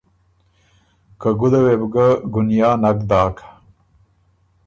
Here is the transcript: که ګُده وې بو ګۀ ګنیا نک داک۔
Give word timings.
که 1.21 1.29
ګُده 1.39 1.59
وې 1.65 1.75
بو 1.79 1.87
ګۀ 1.93 2.07
ګنیا 2.33 2.69
نک 2.83 2.97
داک۔ 3.09 3.35